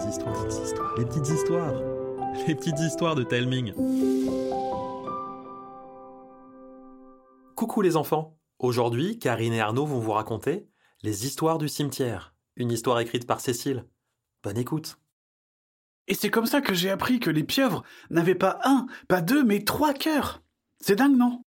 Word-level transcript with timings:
petites 0.00 0.14
histoires, 0.14 0.46
petites 0.46 0.64
histoires, 0.64 0.94
les 0.96 1.04
petites 1.04 1.28
histoires, 1.28 1.74
les 2.46 2.54
petites 2.54 2.80
histoires 2.80 3.14
de 3.14 3.22
Telming. 3.22 3.74
Coucou 7.54 7.82
les 7.82 7.96
enfants. 7.96 8.38
Aujourd'hui, 8.58 9.18
Karine 9.18 9.52
et 9.52 9.60
Arnaud 9.60 9.86
vont 9.86 9.98
vous 9.98 10.12
raconter 10.12 10.68
les 11.02 11.26
histoires 11.26 11.58
du 11.58 11.68
cimetière, 11.68 12.34
une 12.56 12.70
histoire 12.70 12.98
écrite 13.00 13.26
par 13.26 13.40
Cécile. 13.40 13.84
Bonne 14.42 14.56
écoute. 14.56 14.98
Et 16.08 16.14
c'est 16.14 16.30
comme 16.30 16.46
ça 16.46 16.60
que 16.60 16.74
j'ai 16.74 16.90
appris 16.90 17.20
que 17.20 17.30
les 17.30 17.44
pieuvres 17.44 17.82
n'avaient 18.08 18.34
pas 18.34 18.58
un, 18.64 18.86
pas 19.08 19.20
deux, 19.20 19.44
mais 19.44 19.64
trois 19.64 19.92
cœurs. 19.92 20.42
C'est 20.80 20.96
dingue, 20.96 21.16
non? 21.16 21.42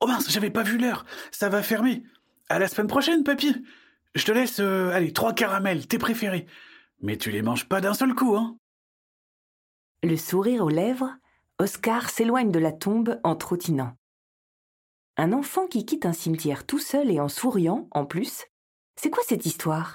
Oh 0.00 0.06
mince, 0.06 0.30
j'avais 0.30 0.50
pas 0.50 0.62
vu 0.62 0.76
l'heure. 0.76 1.06
Ça 1.30 1.48
va 1.48 1.62
fermer. 1.62 2.02
À 2.50 2.58
la 2.58 2.68
semaine 2.68 2.86
prochaine, 2.86 3.24
papy. 3.24 3.54
Je 4.14 4.24
te 4.24 4.32
laisse, 4.32 4.60
euh, 4.60 4.90
allez, 4.92 5.12
trois 5.12 5.32
caramels, 5.32 5.86
tes 5.86 5.98
préférés. 5.98 6.46
Mais 7.00 7.16
tu 7.16 7.30
les 7.30 7.42
manges 7.42 7.68
pas 7.68 7.80
d'un 7.80 7.94
seul 7.94 8.14
coup, 8.14 8.36
hein 8.36 8.56
Le 10.02 10.16
sourire 10.16 10.64
aux 10.64 10.70
lèvres, 10.70 11.14
Oscar 11.58 12.10
s'éloigne 12.10 12.50
de 12.50 12.58
la 12.58 12.72
tombe 12.72 13.20
en 13.24 13.36
trottinant. 13.36 13.96
Un 15.16 15.32
enfant 15.32 15.66
qui 15.66 15.86
quitte 15.86 16.06
un 16.06 16.12
cimetière 16.12 16.66
tout 16.66 16.80
seul 16.80 17.10
et 17.10 17.20
en 17.20 17.28
souriant, 17.28 17.88
en 17.92 18.04
plus, 18.04 18.44
c'est 18.96 19.10
quoi 19.10 19.22
cette 19.26 19.46
histoire? 19.46 19.94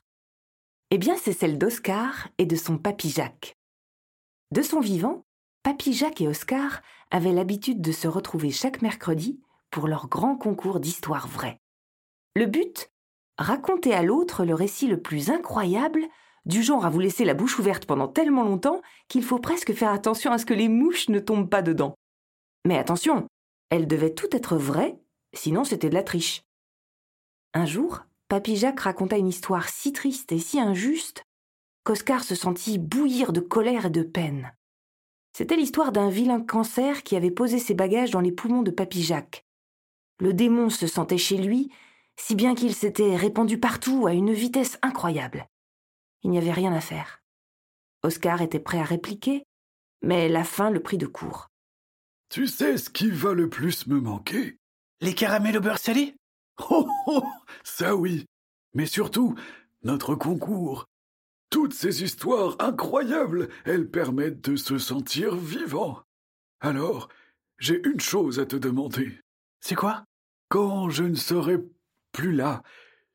Eh 0.91 0.97
bien, 0.97 1.15
c'est 1.17 1.33
celle 1.33 1.57
d'Oscar 1.57 2.29
et 2.37 2.45
de 2.45 2.55
son 2.55 2.77
papy 2.77 3.09
Jacques. 3.09 3.53
De 4.51 4.61
son 4.61 4.79
vivant, 4.79 5.25
papy 5.63 5.93
Jacques 5.93 6.21
et 6.21 6.27
Oscar 6.27 6.81
avaient 7.11 7.33
l'habitude 7.33 7.81
de 7.81 7.91
se 7.91 8.07
retrouver 8.07 8.51
chaque 8.51 8.81
mercredi 8.81 9.41
pour 9.69 9.87
leur 9.87 10.07
grand 10.07 10.35
concours 10.35 10.79
d'histoire 10.79 11.27
vraie. 11.27 11.59
Le 12.35 12.45
but? 12.45 12.89
Raconter 13.37 13.93
à 13.93 14.03
l'autre 14.03 14.43
le 14.43 14.53
récit 14.53 14.87
le 14.87 15.01
plus 15.01 15.29
incroyable, 15.29 16.05
du 16.45 16.63
genre 16.63 16.85
à 16.85 16.89
vous 16.89 16.99
laisser 16.99 17.25
la 17.25 17.33
bouche 17.33 17.59
ouverte 17.59 17.85
pendant 17.85 18.07
tellement 18.07 18.43
longtemps 18.43 18.81
qu'il 19.07 19.23
faut 19.23 19.39
presque 19.39 19.73
faire 19.73 19.91
attention 19.91 20.31
à 20.31 20.37
ce 20.37 20.45
que 20.45 20.53
les 20.53 20.69
mouches 20.69 21.09
ne 21.09 21.19
tombent 21.19 21.49
pas 21.49 21.61
dedans. 21.61 21.95
Mais 22.65 22.77
attention, 22.77 23.27
elles 23.69 23.87
devaient 23.87 24.13
tout 24.13 24.33
être 24.35 24.55
vraies, 24.57 24.99
sinon 25.33 25.63
c'était 25.63 25.89
de 25.89 25.95
la 25.95 26.03
triche. 26.03 26.41
Un 27.53 27.65
jour, 27.65 28.05
Papy 28.27 28.57
Jacques 28.57 28.81
raconta 28.81 29.17
une 29.17 29.27
histoire 29.27 29.69
si 29.69 29.91
triste 29.91 30.31
et 30.31 30.39
si 30.39 30.59
injuste 30.59 31.23
qu'Oscar 31.83 32.23
se 32.23 32.35
sentit 32.35 32.77
bouillir 32.77 33.33
de 33.33 33.39
colère 33.39 33.87
et 33.87 33.89
de 33.89 34.03
peine. 34.03 34.53
C'était 35.35 35.55
l'histoire 35.55 35.91
d'un 35.91 36.09
vilain 36.09 36.41
cancer 36.41 37.03
qui 37.03 37.15
avait 37.15 37.31
posé 37.31 37.59
ses 37.59 37.73
bagages 37.73 38.11
dans 38.11 38.19
les 38.19 38.31
poumons 38.31 38.61
de 38.61 38.71
Papy 38.71 39.03
Jacques. 39.03 39.45
Le 40.19 40.33
démon 40.33 40.69
se 40.69 40.85
sentait 40.85 41.17
chez 41.17 41.37
lui, 41.37 41.71
si 42.17 42.35
bien 42.35 42.53
qu'il 42.53 42.75
s'était 42.75 43.15
répandu 43.15 43.57
partout 43.57 44.05
à 44.05 44.13
une 44.13 44.33
vitesse 44.33 44.77
incroyable. 44.81 45.47
Il 46.23 46.31
n'y 46.31 46.37
avait 46.37 46.51
rien 46.51 46.73
à 46.73 46.81
faire. 46.81 47.21
Oscar 48.03 48.41
était 48.41 48.59
prêt 48.59 48.79
à 48.79 48.83
répliquer, 48.83 49.43
mais 50.01 50.29
la 50.29 50.43
faim 50.43 50.69
le 50.69 50.81
prit 50.81 50.97
de 50.97 51.07
court. 51.07 51.49
Tu 52.29 52.47
sais 52.47 52.77
ce 52.77 52.89
qui 52.89 53.09
va 53.09 53.33
le 53.33 53.49
plus 53.49 53.87
me 53.87 53.99
manquer? 53.99 54.57
Les 55.01 55.15
caramels 55.15 55.57
au 55.57 55.61
beurre 55.61 55.79
salé? 55.79 56.15
Oh 56.69 56.87
oh 57.07 57.23
Ça 57.63 57.95
oui 57.95 58.25
Mais 58.73 58.85
surtout, 58.85 59.35
notre 59.83 60.13
concours. 60.15 60.85
Toutes 61.49 61.73
ces 61.73 62.03
histoires 62.03 62.55
incroyables, 62.59 63.49
elles 63.65 63.89
permettent 63.89 64.41
de 64.41 64.55
se 64.55 64.77
sentir 64.77 65.35
vivant. 65.35 66.03
Alors, 66.59 67.07
j'ai 67.57 67.81
une 67.87 67.99
chose 67.99 68.39
à 68.39 68.45
te 68.45 68.57
demander. 68.57 69.19
C'est 69.61 69.75
quoi? 69.75 70.03
Quand 70.49 70.89
je 70.89 71.03
ne 71.03 71.15
serai 71.15 71.57
plus 72.11 72.33
là, 72.33 72.61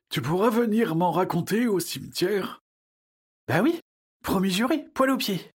tu 0.09 0.21
pourras 0.21 0.49
venir 0.49 0.95
m'en 0.95 1.11
raconter 1.11 1.67
au 1.67 1.79
cimetière? 1.79 2.63
Bah 3.47 3.61
oui, 3.61 3.79
promis 4.23 4.49
juré, 4.49 4.85
poil 4.95 5.11
aux 5.11 5.17
pieds. 5.17 5.51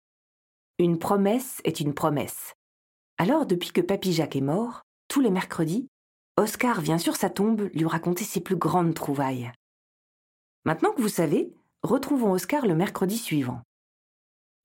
Une 0.77 0.99
promesse 0.99 1.59
est 1.63 1.79
une 1.79 1.95
promesse. 1.95 2.53
Alors, 3.17 3.47
depuis 3.47 3.71
que 3.71 3.81
Papy 3.81 4.13
Jacques 4.13 4.35
est 4.35 4.41
mort, 4.41 4.83
tous 5.07 5.21
les 5.21 5.31
mercredis, 5.31 5.87
Oscar 6.37 6.81
vient 6.81 6.99
sur 6.99 7.15
sa 7.15 7.31
tombe 7.31 7.69
lui 7.73 7.85
raconter 7.85 8.23
ses 8.23 8.41
plus 8.41 8.55
grandes 8.55 8.93
trouvailles. 8.93 9.51
Maintenant 10.65 10.93
que 10.93 11.01
vous 11.01 11.09
savez, 11.09 11.51
retrouvons 11.81 12.31
Oscar 12.31 12.67
le 12.67 12.75
mercredi 12.75 13.17
suivant. 13.17 13.63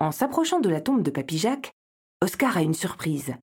En 0.01 0.13
s'approchant 0.13 0.61
de 0.61 0.69
la 0.69 0.83
tombe 0.83 1.03
de 1.03 1.11
Papy 1.11 1.39
Jacques, 1.39 1.73
Oscar 2.21 2.59
a 2.59 2.63
une 2.63 2.75
surprise. 2.75 3.35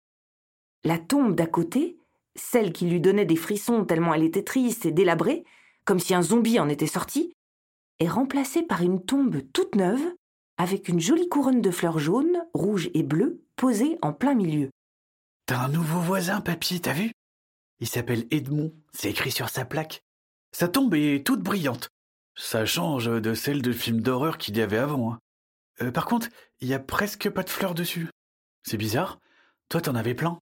La 0.83 0.99
tombe 0.99 1.33
d'à 1.33 1.47
côté, 1.47 1.97
celle 2.35 2.71
qui 2.71 2.85
lui 2.85 3.01
donnait 3.01 3.25
des 3.25 3.35
frissons 3.35 3.83
tellement 3.83 4.13
elle 4.13 4.23
était 4.23 4.43
triste 4.43 4.85
et 4.85 4.91
délabrée, 4.91 5.43
comme 5.85 5.99
si 5.99 6.13
un 6.13 6.21
zombie 6.21 6.59
en 6.59 6.69
était 6.69 6.85
sorti, 6.85 7.33
est 8.01 8.07
remplacée 8.07 8.63
par 8.63 8.81
une 8.81 9.03
tombe 9.03 9.41
toute 9.53 9.75
neuve, 9.75 10.01
avec 10.57 10.89
une 10.89 10.99
jolie 10.99 11.29
couronne 11.29 11.61
de 11.61 11.71
fleurs 11.71 11.99
jaunes, 11.99 12.45
rouges 12.53 12.89
et 12.95 13.03
bleues 13.03 13.43
posée 13.55 13.99
en 14.01 14.11
plein 14.11 14.33
milieu. 14.33 14.69
T'as 15.45 15.59
un 15.59 15.69
nouveau 15.69 15.99
voisin, 15.99 16.41
papy, 16.41 16.81
t'as 16.81 16.93
vu? 16.93 17.11
Il 17.79 17.87
s'appelle 17.87 18.25
Edmond, 18.31 18.73
c'est 18.91 19.11
écrit 19.11 19.31
sur 19.31 19.49
sa 19.49 19.65
plaque. 19.65 20.01
Sa 20.51 20.67
tombe 20.67 20.93
est 20.95 21.25
toute 21.25 21.41
brillante. 21.41 21.89
Ça 22.35 22.65
change 22.65 23.05
de 23.05 23.33
celle 23.35 23.61
de 23.61 23.71
film 23.71 24.01
d'horreur 24.01 24.37
qu'il 24.39 24.57
y 24.57 24.61
avait 24.61 24.77
avant. 24.77 25.13
Hein. 25.13 25.19
Euh, 25.81 25.91
par 25.91 26.05
contre, 26.05 26.27
il 26.59 26.67
y 26.67 26.73
a 26.73 26.79
presque 26.79 27.29
pas 27.29 27.43
de 27.43 27.49
fleurs 27.49 27.75
dessus. 27.75 28.07
C'est 28.63 28.77
bizarre. 28.77 29.19
Toi, 29.69 29.81
t'en 29.81 29.95
avais 29.95 30.15
plein. 30.15 30.39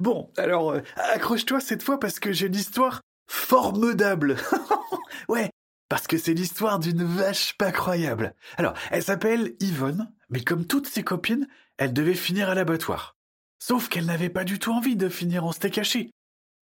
Bon, 0.00 0.30
alors 0.36 0.72
euh, 0.72 0.80
accroche-toi 0.96 1.60
cette 1.60 1.82
fois 1.82 1.98
parce 1.98 2.20
que 2.20 2.32
j'ai 2.32 2.46
une 2.46 2.54
histoire 2.54 3.00
formidable. 3.26 4.36
ouais, 5.28 5.50
parce 5.88 6.06
que 6.06 6.18
c'est 6.18 6.34
l'histoire 6.34 6.78
d'une 6.78 7.04
vache 7.04 7.56
pas 7.56 7.72
croyable. 7.72 8.34
Alors, 8.56 8.74
elle 8.90 9.02
s'appelle 9.02 9.54
Yvonne, 9.60 10.12
mais 10.28 10.42
comme 10.42 10.66
toutes 10.66 10.86
ses 10.86 11.02
copines, 11.02 11.48
elle 11.78 11.92
devait 11.92 12.14
finir 12.14 12.50
à 12.50 12.54
l'abattoir. 12.54 13.16
Sauf 13.58 13.88
qu'elle 13.88 14.06
n'avait 14.06 14.28
pas 14.28 14.44
du 14.44 14.58
tout 14.58 14.72
envie 14.72 14.96
de 14.96 15.08
finir 15.08 15.44
en 15.44 15.52
steak 15.52 15.78
haché. 15.78 16.10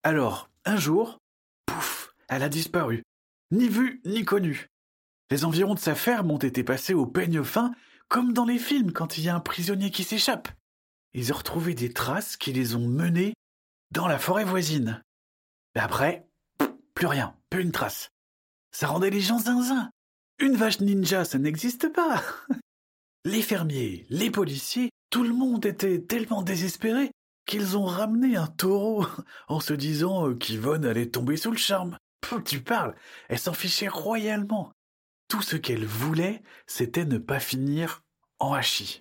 Alors, 0.02 0.48
un 0.64 0.76
jour, 0.76 1.18
pouf, 1.66 2.14
elle 2.28 2.42
a 2.42 2.48
disparu. 2.48 3.02
Ni 3.50 3.68
vue, 3.68 4.00
ni 4.04 4.24
connue. 4.24 4.68
Les 5.30 5.44
environs 5.44 5.74
de 5.74 5.80
sa 5.80 5.94
ferme 5.94 6.30
ont 6.30 6.38
été 6.38 6.62
passés 6.62 6.94
au 6.94 7.06
peigne 7.06 7.42
fin, 7.42 7.72
comme 8.08 8.32
dans 8.32 8.44
les 8.44 8.58
films 8.58 8.92
quand 8.92 9.18
il 9.18 9.24
y 9.24 9.28
a 9.28 9.34
un 9.34 9.40
prisonnier 9.40 9.90
qui 9.90 10.04
s'échappe. 10.04 10.48
Ils 11.14 11.32
ont 11.32 11.36
retrouvé 11.36 11.74
des 11.74 11.92
traces 11.92 12.36
qui 12.36 12.52
les 12.52 12.76
ont 12.76 12.86
menés 12.86 13.34
dans 13.90 14.06
la 14.06 14.18
forêt 14.18 14.44
voisine. 14.44 15.02
Mais 15.74 15.80
après, 15.80 16.28
plus 16.94 17.06
rien, 17.06 17.34
plus 17.50 17.62
une 17.62 17.72
trace. 17.72 18.10
Ça 18.78 18.88
rendait 18.88 19.08
les 19.08 19.22
gens 19.22 19.38
zinzin. 19.38 19.90
Une 20.38 20.54
vache 20.54 20.80
ninja, 20.80 21.24
ça 21.24 21.38
n'existe 21.38 21.90
pas. 21.94 22.22
Les 23.24 23.40
fermiers, 23.40 24.04
les 24.10 24.30
policiers, 24.30 24.90
tout 25.08 25.22
le 25.22 25.32
monde 25.32 25.64
était 25.64 26.02
tellement 26.02 26.42
désespéré 26.42 27.10
qu'ils 27.46 27.78
ont 27.78 27.86
ramené 27.86 28.36
un 28.36 28.48
taureau 28.48 29.06
en 29.48 29.60
se 29.60 29.72
disant 29.72 30.34
qu'Yvonne 30.34 30.84
allait 30.84 31.08
tomber 31.08 31.38
sous 31.38 31.50
le 31.50 31.56
charme. 31.56 31.96
Tu 32.44 32.60
parles, 32.60 32.94
elle 33.30 33.38
s'en 33.38 33.54
fichait 33.54 33.88
royalement. 33.88 34.72
Tout 35.28 35.40
ce 35.40 35.56
qu'elle 35.56 35.86
voulait, 35.86 36.42
c'était 36.66 37.06
ne 37.06 37.16
pas 37.16 37.40
finir 37.40 38.02
en 38.40 38.52
hachis. 38.52 39.00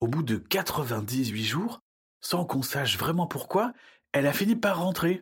Au 0.00 0.06
bout 0.06 0.22
de 0.22 0.38
98 0.38 1.44
jours, 1.44 1.80
sans 2.22 2.46
qu'on 2.46 2.62
sache 2.62 2.96
vraiment 2.96 3.26
pourquoi, 3.26 3.74
elle 4.12 4.26
a 4.26 4.32
fini 4.32 4.56
par 4.56 4.80
rentrer. 4.80 5.20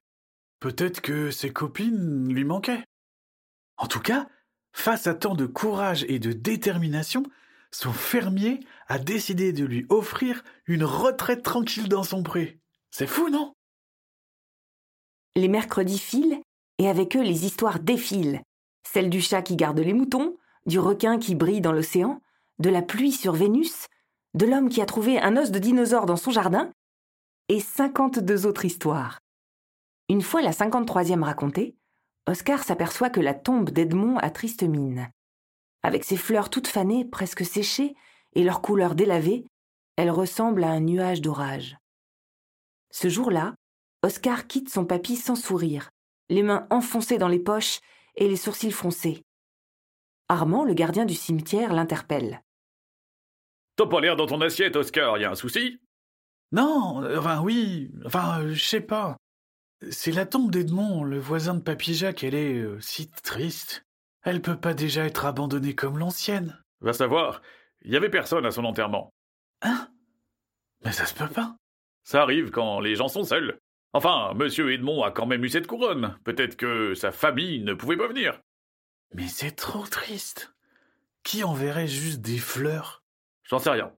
Peut-être 0.61 1.01
que 1.01 1.33
ses 1.33 1.53
copines 1.53 2.33
lui 2.33 2.45
manquaient. 2.45 2.85
En 3.77 3.87
tout 3.87 4.01
cas, 4.01 4.29
face 4.73 5.07
à 5.07 5.15
tant 5.15 5.35
de 5.35 5.47
courage 5.47 6.05
et 6.09 6.19
de 6.19 6.33
détermination, 6.33 7.23
son 7.71 7.93
fermier 7.93 8.61
a 8.87 8.99
décidé 8.99 9.53
de 9.53 9.65
lui 9.65 9.87
offrir 9.89 10.45
une 10.67 10.85
retraite 10.85 11.43
tranquille 11.43 11.89
dans 11.89 12.05
son 12.05 12.23
pré. 12.23 12.61
C'est 12.91 13.07
fou, 13.07 13.29
non? 13.29 13.53
Les 15.37 15.49
mercredis 15.49 15.99
filent, 15.99 16.41
et 16.79 16.89
avec 16.89 17.17
eux 17.17 17.23
les 17.23 17.45
histoires 17.45 17.81
défilent. 17.81 18.43
Celle 18.87 19.11
du 19.11 19.21
chat 19.21 19.43
qui 19.43 19.57
garde 19.57 19.81
les 19.81 19.93
moutons, 19.93 20.37
du 20.67 20.79
requin 20.79 21.19
qui 21.19 21.35
brille 21.35 21.61
dans 21.61 21.73
l'océan, 21.73 22.23
de 22.61 22.71
la 22.71 22.83
pluie 22.83 23.13
sur 23.13 23.33
Vénus, 23.33 23.87
de 24.35 24.47
l'homme 24.47 24.69
qui 24.69 24.81
a 24.81 24.87
trouvé 24.87 25.19
un 25.19 25.37
os 25.37 25.51
de 25.51 25.59
dinosaure 25.59 26.07
dans 26.07 26.17
son 26.17 26.31
jardin, 26.31 26.71
et 27.49 27.61
cinquante-deux 27.61 28.47
autres 28.47 28.65
histoires. 28.65 29.19
Une 30.09 30.23
fois 30.23 30.43
la 30.43 30.53
cinquante-troisième 30.53 31.25
racontée, 31.25 31.77
Oscar 32.27 32.63
s'aperçoit 32.63 33.11
que 33.11 33.21
la 33.21 33.35
tombe 33.35 33.71
d'Edmond 33.71 34.17
a 34.19 34.31
triste 34.31 34.63
mine. 34.63 35.11
Avec 35.83 36.05
ses 36.05 36.17
fleurs 36.17 36.49
toutes 36.49 36.69
fanées, 36.69 37.05
presque 37.05 37.45
séchées, 37.45 37.95
et 38.35 38.43
leur 38.43 38.63
couleur 38.63 38.95
délavée, 38.95 39.45
elle 39.97 40.11
ressemble 40.11 40.65
à 40.65 40.71
un 40.71 40.81
nuage 40.81 41.21
d'orage. 41.21 41.77
Ce 42.91 43.09
jour-là, 43.09 43.55
Oscar 44.03 44.47
quitte 44.47 44.71
son 44.71 44.85
papy 44.85 45.17
sans 45.17 45.37
sourire, 45.37 45.91
les 46.31 46.43
mains 46.43 46.67
enfoncées 46.71 47.19
dans 47.19 47.29
les 47.29 47.39
poches 47.39 47.81
et 48.17 48.29
les 48.29 48.37
sourcils 48.37 48.73
froncés. 48.73 49.23
Armand, 50.29 50.65
le 50.65 50.75
gardien 50.75 51.05
du 51.05 51.15
cimetière, 51.15 51.75
l'interpelle. 51.75 52.43
T'as 53.77 53.87
pas 53.87 54.01
l'air 54.01 54.17
dans 54.17 54.27
ton 54.27 54.41
assiette, 54.41 54.77
Oscar, 54.77 55.19
y 55.19 55.25
a 55.25 55.31
un 55.31 55.35
souci? 55.35 55.79
Non, 56.53 57.05
enfin 57.17 57.43
oui, 57.43 57.91
enfin 58.07 58.41
euh, 58.41 58.55
je 58.55 58.65
sais 58.65 58.81
pas. 58.81 59.17
C'est 59.91 60.13
la 60.13 60.27
tombe 60.27 60.51
d'Edmond, 60.51 61.05
le 61.05 61.19
voisin 61.19 61.55
de 61.55 61.61
Papy 61.61 61.95
Jacques, 61.95 62.25
elle 62.25 62.35
est 62.35 62.59
euh, 62.59 62.81
si 62.81 63.11
triste. 63.11 63.85
Elle 64.23 64.41
peut 64.41 64.57
pas 64.57 64.75
déjà 64.75 65.05
être 65.05 65.27
abandonnée 65.27 65.75
comme 65.75 65.99
l'ancienne. 65.99 66.59
Va 66.81 66.93
savoir. 66.93 67.43
Il 67.83 67.93
y 67.93 67.97
avait 67.97 68.11
personne 68.11 68.47
à 68.47 68.51
son 68.51 68.65
enterrement. 68.65 69.13
Hein? 69.63 69.89
Mais 70.85 70.93
ça 70.93 71.07
se 71.07 71.15
peut 71.15 71.29
pas. 71.29 71.57
Ça 72.05 72.23
arrive 72.23 72.51
quand 72.51 72.81
les 72.81 72.95
gens 72.95 73.09
sont 73.09 73.25
seuls. 73.25 73.59
Enfin, 73.93 74.33
monsieur 74.35 74.73
Edmond 74.73 75.03
a 75.03 75.11
quand 75.11 75.27
même 75.27 75.45
eu 75.45 75.49
cette 75.49 75.67
couronne. 75.67 76.19
Peut-être 76.25 76.57
que 76.57 76.95
sa 76.95 77.13
famille 77.13 77.63
ne 77.63 77.75
pouvait 77.75 77.97
pas 77.97 78.09
venir. 78.09 78.41
Mais 79.15 79.29
c'est 79.29 79.53
trop 79.53 79.87
triste. 79.87 80.55
Qui 81.23 81.45
enverrait 81.45 81.87
juste 81.87 82.21
des 82.21 82.39
fleurs? 82.39 83.03
J'en 83.45 83.59
sais 83.59 83.71
rien. 83.71 83.93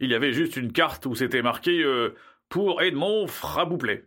Il 0.00 0.10
y 0.10 0.14
avait 0.14 0.32
juste 0.32 0.56
une 0.56 0.72
carte 0.72 1.06
où 1.06 1.14
c'était 1.14 1.42
marqué 1.42 1.82
euh, 1.82 2.14
pour 2.48 2.82
Edmond 2.82 3.26
Frabouplet, 3.26 4.06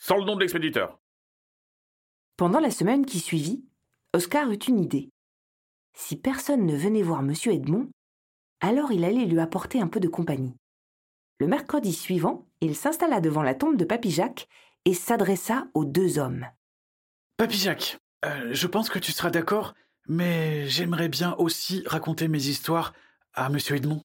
sans 0.00 0.16
le 0.16 0.24
nom 0.24 0.34
de 0.34 0.40
l'expéditeur. 0.40 0.98
Pendant 2.36 2.58
la 2.58 2.70
semaine 2.70 3.06
qui 3.06 3.20
suivit, 3.20 3.64
Oscar 4.14 4.50
eut 4.50 4.56
une 4.56 4.80
idée. 4.80 5.10
Si 5.92 6.16
personne 6.16 6.66
ne 6.66 6.74
venait 6.74 7.02
voir 7.02 7.20
M. 7.20 7.34
Edmond, 7.46 7.88
alors 8.60 8.92
il 8.92 9.04
allait 9.04 9.26
lui 9.26 9.38
apporter 9.38 9.80
un 9.80 9.88
peu 9.88 10.00
de 10.00 10.08
compagnie. 10.08 10.56
Le 11.38 11.46
mercredi 11.46 11.92
suivant, 11.92 12.46
il 12.60 12.74
s'installa 12.74 13.20
devant 13.20 13.42
la 13.42 13.54
tombe 13.54 13.76
de 13.76 13.84
Papy 13.84 14.10
Jacques 14.10 14.48
et 14.84 14.94
s'adressa 14.94 15.68
aux 15.74 15.84
deux 15.84 16.18
hommes. 16.18 16.46
Papy 17.36 17.58
Jacques, 17.58 17.98
euh, 18.24 18.50
je 18.52 18.66
pense 18.66 18.88
que 18.88 18.98
tu 18.98 19.12
seras 19.12 19.30
d'accord, 19.30 19.74
mais 20.08 20.66
j'aimerais 20.66 21.08
bien 21.08 21.34
aussi 21.36 21.82
raconter 21.86 22.28
mes 22.28 22.46
histoires 22.46 22.94
à 23.34 23.50
Monsieur 23.50 23.76
Edmond. 23.76 24.02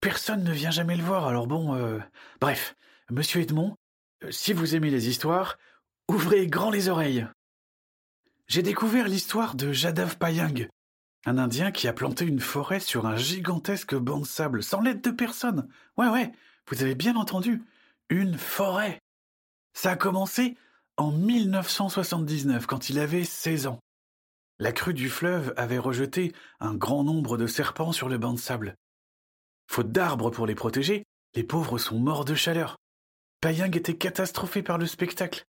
Personne 0.00 0.44
ne 0.44 0.52
vient 0.52 0.70
jamais 0.70 0.96
le 0.96 1.04
voir, 1.04 1.26
alors 1.26 1.46
bon, 1.46 1.74
euh, 1.74 1.98
bref, 2.40 2.74
Monsieur 3.10 3.42
Edmond, 3.42 3.76
si 4.28 4.52
vous 4.52 4.74
aimez 4.74 4.90
les 4.90 5.08
histoires, 5.08 5.58
ouvrez 6.08 6.46
grand 6.46 6.70
les 6.70 6.88
oreilles. 6.88 7.26
J'ai 8.46 8.62
découvert 8.62 9.08
l'histoire 9.08 9.54
de 9.54 9.72
Jadav 9.72 10.18
Payang, 10.18 10.68
un 11.24 11.38
Indien 11.38 11.70
qui 11.70 11.88
a 11.88 11.92
planté 11.92 12.24
une 12.24 12.40
forêt 12.40 12.80
sur 12.80 13.06
un 13.06 13.16
gigantesque 13.16 13.94
banc 13.94 14.20
de 14.20 14.26
sable, 14.26 14.62
sans 14.62 14.80
l'aide 14.80 15.00
de 15.00 15.10
personne. 15.10 15.68
Ouais, 15.96 16.08
ouais, 16.08 16.32
vous 16.68 16.82
avez 16.82 16.94
bien 16.94 17.16
entendu, 17.16 17.62
une 18.08 18.36
forêt. 18.36 19.00
Ça 19.72 19.92
a 19.92 19.96
commencé 19.96 20.56
en 20.96 21.12
1979, 21.12 22.66
quand 22.66 22.90
il 22.90 22.98
avait 22.98 23.24
16 23.24 23.68
ans. 23.68 23.80
La 24.58 24.72
crue 24.72 24.94
du 24.94 25.08
fleuve 25.08 25.54
avait 25.56 25.78
rejeté 25.78 26.34
un 26.58 26.74
grand 26.74 27.04
nombre 27.04 27.38
de 27.38 27.46
serpents 27.46 27.92
sur 27.92 28.08
le 28.08 28.18
banc 28.18 28.34
de 28.34 28.38
sable. 28.38 28.74
Faute 29.68 29.92
d'arbres 29.92 30.30
pour 30.30 30.46
les 30.46 30.54
protéger, 30.54 31.04
les 31.34 31.44
pauvres 31.44 31.78
sont 31.78 31.98
morts 31.98 32.24
de 32.24 32.34
chaleur. 32.34 32.76
Payang 33.40 33.74
était 33.74 33.96
catastrophé 33.96 34.62
par 34.62 34.76
le 34.76 34.84
spectacle. 34.84 35.46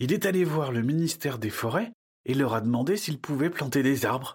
Il 0.00 0.12
est 0.12 0.26
allé 0.26 0.42
voir 0.42 0.72
le 0.72 0.82
ministère 0.82 1.38
des 1.38 1.50
Forêts 1.50 1.92
et 2.24 2.34
leur 2.34 2.54
a 2.54 2.60
demandé 2.60 2.96
s'ils 2.96 3.20
pouvaient 3.20 3.50
planter 3.50 3.84
des 3.84 4.04
arbres. 4.04 4.34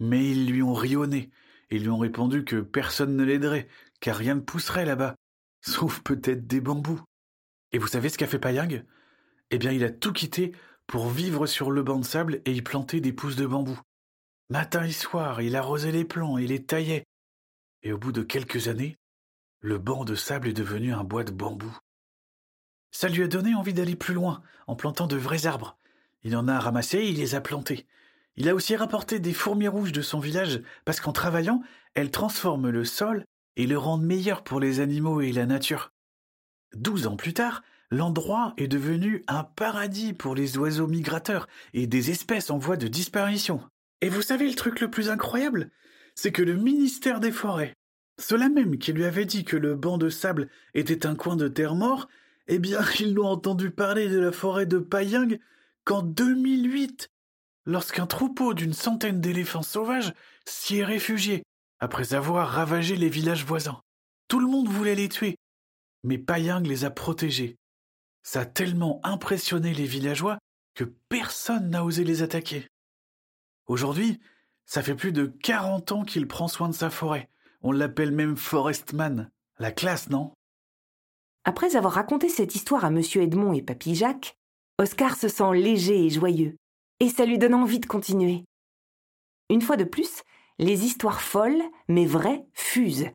Mais 0.00 0.28
ils 0.28 0.50
lui 0.50 0.60
ont 0.62 0.74
rionné 0.74 1.30
et 1.70 1.78
lui 1.78 1.90
ont 1.90 1.98
répondu 1.98 2.44
que 2.44 2.60
personne 2.60 3.14
ne 3.14 3.22
l'aiderait, 3.22 3.68
car 4.00 4.16
rien 4.16 4.34
ne 4.34 4.40
pousserait 4.40 4.84
là-bas, 4.84 5.14
sauf 5.60 6.00
peut-être 6.00 6.46
des 6.48 6.60
bambous. 6.60 7.00
Et 7.70 7.78
vous 7.78 7.86
savez 7.86 8.08
ce 8.08 8.18
qu'a 8.18 8.26
fait 8.26 8.40
Payang? 8.40 8.84
Eh 9.50 9.58
bien, 9.58 9.70
il 9.70 9.84
a 9.84 9.90
tout 9.90 10.12
quitté 10.12 10.52
pour 10.88 11.10
vivre 11.10 11.46
sur 11.46 11.70
le 11.70 11.84
banc 11.84 12.00
de 12.00 12.04
sable 12.04 12.42
et 12.46 12.52
y 12.52 12.62
planter 12.62 13.00
des 13.00 13.12
pousses 13.12 13.36
de 13.36 13.46
bambou. 13.46 13.78
Matin 14.50 14.82
et 14.82 14.92
soir, 14.92 15.40
il 15.40 15.54
arrosait 15.54 15.92
les 15.92 16.04
plants 16.04 16.36
et 16.36 16.48
les 16.48 16.64
taillait. 16.64 17.04
Et 17.84 17.92
au 17.92 17.98
bout 17.98 18.12
de 18.12 18.22
quelques 18.22 18.66
années, 18.66 18.96
le 19.60 19.78
banc 19.78 20.04
de 20.04 20.16
sable 20.16 20.48
est 20.48 20.52
devenu 20.52 20.92
un 20.92 21.04
bois 21.04 21.22
de 21.22 21.30
bambou. 21.30 21.76
Ça 22.90 23.08
lui 23.08 23.22
a 23.22 23.28
donné 23.28 23.54
envie 23.54 23.74
d'aller 23.74 23.96
plus 23.96 24.14
loin, 24.14 24.42
en 24.66 24.76
plantant 24.76 25.06
de 25.06 25.16
vrais 25.16 25.46
arbres. 25.46 25.78
Il 26.22 26.36
en 26.36 26.48
a 26.48 26.58
ramassé 26.58 26.98
et 26.98 27.08
il 27.10 27.16
les 27.16 27.34
a 27.34 27.40
plantés. 27.40 27.86
Il 28.36 28.48
a 28.48 28.54
aussi 28.54 28.76
rapporté 28.76 29.18
des 29.18 29.32
fourmis 29.32 29.68
rouges 29.68 29.92
de 29.92 30.02
son 30.02 30.20
village, 30.20 30.62
parce 30.84 31.00
qu'en 31.00 31.12
travaillant, 31.12 31.62
elles 31.94 32.10
transforment 32.10 32.70
le 32.70 32.84
sol 32.84 33.24
et 33.56 33.66
le 33.66 33.76
rendent 33.76 34.04
meilleur 34.04 34.44
pour 34.44 34.60
les 34.60 34.80
animaux 34.80 35.20
et 35.20 35.32
la 35.32 35.46
nature. 35.46 35.92
Douze 36.74 37.06
ans 37.06 37.16
plus 37.16 37.34
tard, 37.34 37.62
l'endroit 37.90 38.54
est 38.56 38.68
devenu 38.68 39.24
un 39.26 39.42
paradis 39.42 40.12
pour 40.12 40.34
les 40.34 40.58
oiseaux 40.58 40.86
migrateurs 40.86 41.48
et 41.74 41.86
des 41.86 42.10
espèces 42.10 42.50
en 42.50 42.58
voie 42.58 42.76
de 42.76 42.88
disparition. 42.88 43.60
Et 44.00 44.08
vous 44.08 44.22
savez 44.22 44.46
le 44.48 44.54
truc 44.54 44.80
le 44.80 44.90
plus 44.90 45.10
incroyable? 45.10 45.70
C'est 46.14 46.32
que 46.32 46.42
le 46.42 46.56
ministère 46.56 47.20
des 47.20 47.32
Forêts, 47.32 47.74
ceux-là 48.18 48.48
même 48.48 48.78
qui 48.78 48.92
lui 48.92 49.04
avaient 49.04 49.24
dit 49.24 49.44
que 49.44 49.56
le 49.56 49.74
banc 49.74 49.98
de 49.98 50.08
sable 50.08 50.48
était 50.74 51.06
un 51.06 51.14
coin 51.14 51.36
de 51.36 51.48
terre 51.48 51.74
mort, 51.74 52.08
eh 52.48 52.58
bien, 52.58 52.80
ils 53.00 53.14
n'ont 53.14 53.26
entendu 53.26 53.70
parler 53.70 54.08
de 54.08 54.18
la 54.18 54.32
forêt 54.32 54.66
de 54.66 54.78
Payang 54.78 55.38
qu'en 55.84 56.02
2008, 56.02 57.10
lorsqu'un 57.66 58.06
troupeau 58.06 58.54
d'une 58.54 58.72
centaine 58.72 59.20
d'éléphants 59.20 59.62
sauvages 59.62 60.12
s'y 60.46 60.78
est 60.78 60.84
réfugié, 60.84 61.44
après 61.78 62.14
avoir 62.14 62.48
ravagé 62.48 62.96
les 62.96 63.08
villages 63.08 63.44
voisins. 63.44 63.80
Tout 64.26 64.40
le 64.40 64.46
monde 64.46 64.68
voulait 64.68 64.94
les 64.94 65.08
tuer, 65.08 65.36
mais 66.02 66.18
Payang 66.18 66.62
les 66.66 66.84
a 66.84 66.90
protégés. 66.90 67.56
Ça 68.22 68.40
a 68.40 68.46
tellement 68.46 69.00
impressionné 69.04 69.72
les 69.72 69.86
villageois 69.86 70.38
que 70.74 70.84
personne 71.08 71.70
n'a 71.70 71.84
osé 71.84 72.04
les 72.04 72.22
attaquer. 72.22 72.68
Aujourd'hui, 73.66 74.20
ça 74.66 74.82
fait 74.82 74.94
plus 74.94 75.12
de 75.12 75.26
quarante 75.26 75.92
ans 75.92 76.04
qu'il 76.04 76.28
prend 76.28 76.48
soin 76.48 76.68
de 76.68 76.74
sa 76.74 76.90
forêt. 76.90 77.28
On 77.62 77.72
l'appelle 77.72 78.12
même 78.12 78.36
Forestman. 78.36 79.30
La 79.58 79.72
classe, 79.72 80.10
non? 80.10 80.32
Après 81.48 81.76
avoir 81.76 81.94
raconté 81.94 82.28
cette 82.28 82.54
histoire 82.54 82.84
à 82.84 82.88
M. 82.88 83.00
Edmond 83.14 83.54
et 83.54 83.62
Papy 83.62 83.94
Jacques, 83.94 84.36
Oscar 84.78 85.16
se 85.16 85.28
sent 85.28 85.54
léger 85.54 86.04
et 86.04 86.10
joyeux, 86.10 86.58
et 87.00 87.08
ça 87.08 87.24
lui 87.24 87.38
donne 87.38 87.54
envie 87.54 87.80
de 87.80 87.86
continuer. 87.86 88.44
Une 89.48 89.62
fois 89.62 89.78
de 89.78 89.84
plus, 89.84 90.20
les 90.58 90.84
histoires 90.84 91.22
folles, 91.22 91.62
mais 91.88 92.04
vraies, 92.04 92.44
fusent. 92.52 93.08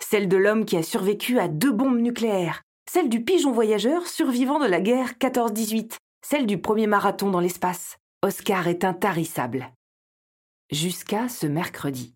Celle 0.00 0.28
de 0.28 0.36
l'homme 0.36 0.64
qui 0.64 0.76
a 0.76 0.84
survécu 0.84 1.40
à 1.40 1.48
deux 1.48 1.72
bombes 1.72 1.98
nucléaires, 1.98 2.62
celle 2.88 3.08
du 3.08 3.24
pigeon 3.24 3.50
voyageur 3.50 4.06
survivant 4.06 4.60
de 4.60 4.66
la 4.66 4.80
guerre 4.80 5.14
14-18, 5.14 5.96
celle 6.24 6.46
du 6.46 6.60
premier 6.60 6.86
marathon 6.86 7.32
dans 7.32 7.40
l'espace. 7.40 7.96
Oscar 8.22 8.68
est 8.68 8.84
intarissable. 8.84 9.72
Jusqu'à 10.70 11.28
ce 11.28 11.48
mercredi. 11.48 12.14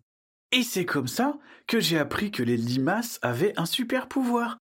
Et 0.53 0.63
c'est 0.63 0.85
comme 0.85 1.09
ça 1.09 1.37
que 1.67 1.81
j'ai 1.81 1.99
appris 1.99 2.31
que 2.31 2.41
les 2.41 2.55
limaces 2.55 3.19
avaient 3.21 3.53
un 3.59 3.65
super 3.65 4.07
pouvoir. 4.07 4.57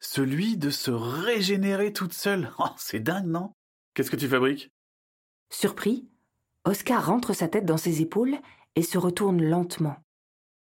Celui 0.00 0.56
de 0.56 0.70
se 0.70 0.90
régénérer 0.90 1.92
toutes 1.92 2.14
seules. 2.14 2.50
Oh, 2.58 2.68
c'est 2.76 3.00
dingue, 3.00 3.26
non? 3.26 3.52
Qu'est-ce 3.94 4.10
que 4.10 4.16
tu 4.16 4.28
fabriques? 4.28 4.70
Surpris, 5.50 6.08
Oscar 6.64 7.04
rentre 7.04 7.34
sa 7.34 7.48
tête 7.48 7.66
dans 7.66 7.76
ses 7.76 8.00
épaules 8.00 8.38
et 8.76 8.82
se 8.82 8.98
retourne 8.98 9.42
lentement. 9.42 9.96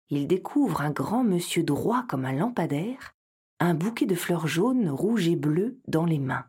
Il 0.09 0.27
découvre 0.27 0.81
un 0.81 0.89
grand 0.89 1.23
monsieur 1.23 1.63
droit 1.63 2.05
comme 2.07 2.25
un 2.25 2.33
lampadaire, 2.33 3.13
un 3.59 3.75
bouquet 3.75 4.07
de 4.07 4.15
fleurs 4.15 4.47
jaunes, 4.47 4.89
rouges 4.89 5.27
et 5.27 5.35
bleues 5.35 5.79
dans 5.87 6.05
les 6.05 6.17
mains. 6.19 6.45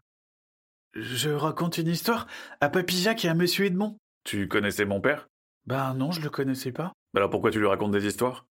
Je 0.94 1.30
raconte 1.30 1.76
une 1.78 1.88
histoire 1.88 2.26
à 2.60 2.68
Papy 2.68 2.96
Jacques 2.96 3.24
et 3.24 3.28
à 3.28 3.34
Monsieur 3.34 3.66
Edmond. 3.66 3.98
Tu 4.24 4.48
connaissais 4.48 4.84
mon 4.86 5.00
père? 5.00 5.28
Ben 5.66 5.94
non, 5.94 6.12
je 6.12 6.22
le 6.22 6.30
connaissais 6.30 6.72
pas. 6.72 6.92
Alors 7.14 7.30
pourquoi 7.30 7.50
tu 7.50 7.58
lui 7.58 7.66
racontes 7.66 7.92
des 7.92 8.06
histoires? 8.06 8.46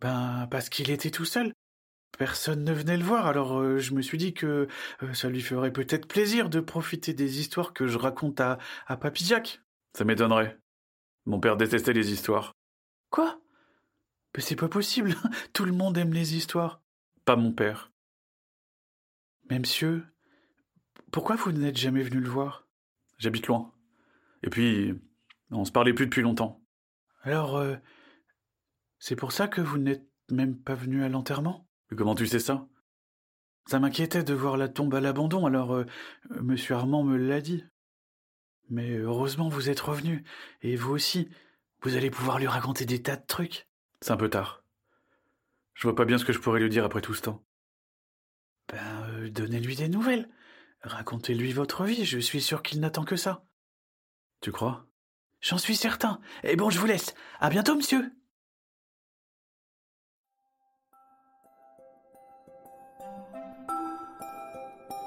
Ben 0.00 0.46
parce 0.50 0.68
qu'il 0.68 0.90
était 0.90 1.10
tout 1.10 1.24
seul. 1.24 1.52
Personne 2.18 2.64
ne 2.64 2.72
venait 2.72 2.96
le 2.96 3.04
voir, 3.04 3.26
alors 3.26 3.58
euh, 3.58 3.78
je 3.78 3.92
me 3.92 4.02
suis 4.02 4.18
dit 4.18 4.34
que 4.34 4.68
euh, 5.02 5.14
ça 5.14 5.28
lui 5.28 5.40
ferait 5.40 5.72
peut-être 5.72 6.06
plaisir 6.06 6.48
de 6.48 6.60
profiter 6.60 7.12
des 7.12 7.40
histoires 7.40 7.72
que 7.72 7.86
je 7.86 7.98
raconte 7.98 8.40
à, 8.40 8.58
à 8.86 8.96
Papy 8.96 9.24
Jacques. 9.24 9.60
Ça 9.96 10.04
m'étonnerait. 10.04 10.58
Mon 11.26 11.40
père 11.40 11.56
détestait 11.56 11.92
les 11.92 12.12
histoires. 12.12 12.52
Quoi? 13.10 13.40
Mais 14.36 14.42
c'est 14.42 14.56
pas 14.56 14.68
possible. 14.68 15.14
Tout 15.52 15.64
le 15.64 15.72
monde 15.72 15.98
aime 15.98 16.12
les 16.12 16.36
histoires. 16.36 16.82
Pas 17.24 17.36
mon 17.36 17.52
père. 17.52 17.92
Mais 19.50 19.58
monsieur, 19.58 20.04
pourquoi 21.10 21.36
vous 21.36 21.52
n'êtes 21.52 21.76
jamais 21.76 22.02
venu 22.02 22.20
le 22.20 22.28
voir? 22.28 22.66
J'habite 23.18 23.46
loin. 23.46 23.72
Et 24.42 24.50
puis, 24.50 24.94
on 25.50 25.64
se 25.64 25.72
parlait 25.72 25.94
plus 25.94 26.06
depuis 26.06 26.22
longtemps. 26.22 26.62
Alors, 27.22 27.56
euh, 27.56 27.76
c'est 28.98 29.16
pour 29.16 29.32
ça 29.32 29.48
que 29.48 29.60
vous 29.60 29.78
n'êtes 29.78 30.06
même 30.30 30.56
pas 30.56 30.74
venu 30.74 31.02
à 31.02 31.08
l'enterrement? 31.08 31.63
Comment 31.96 32.14
tu 32.14 32.26
sais 32.26 32.38
ça? 32.38 32.66
Ça 33.66 33.80
m'inquiétait 33.80 34.24
de 34.24 34.34
voir 34.34 34.56
la 34.56 34.68
tombe 34.68 34.94
à 34.94 35.00
l'abandon, 35.00 35.46
alors 35.46 35.74
euh, 35.74 35.86
monsieur 36.40 36.74
Armand 36.74 37.02
me 37.02 37.16
l'a 37.16 37.40
dit. 37.40 37.64
Mais 38.68 38.96
heureusement 38.96 39.48
vous 39.48 39.70
êtes 39.70 39.80
revenu, 39.80 40.24
et 40.62 40.76
vous 40.76 40.92
aussi, 40.92 41.28
vous 41.82 41.96
allez 41.96 42.10
pouvoir 42.10 42.38
lui 42.38 42.46
raconter 42.46 42.84
des 42.84 43.02
tas 43.02 43.16
de 43.16 43.26
trucs. 43.26 43.68
C'est 44.00 44.12
un 44.12 44.16
peu 44.16 44.28
tard. 44.28 44.62
Je 45.74 45.82
vois 45.84 45.94
pas 45.94 46.04
bien 46.04 46.18
ce 46.18 46.24
que 46.24 46.32
je 46.32 46.38
pourrais 46.38 46.60
lui 46.60 46.68
dire 46.68 46.84
après 46.84 47.00
tout 47.00 47.14
ce 47.14 47.22
temps. 47.22 47.44
Ben, 48.68 49.06
euh, 49.08 49.30
donnez-lui 49.30 49.76
des 49.76 49.88
nouvelles. 49.88 50.28
Racontez-lui 50.82 51.52
votre 51.52 51.84
vie, 51.84 52.04
je 52.04 52.18
suis 52.18 52.42
sûr 52.42 52.62
qu'il 52.62 52.80
n'attend 52.80 53.04
que 53.04 53.16
ça. 53.16 53.44
Tu 54.40 54.52
crois? 54.52 54.86
J'en 55.40 55.58
suis 55.58 55.76
certain. 55.76 56.20
Et 56.42 56.56
bon, 56.56 56.70
je 56.70 56.78
vous 56.78 56.86
laisse. 56.86 57.14
À 57.40 57.50
bientôt, 57.50 57.76
monsieur. 57.76 58.12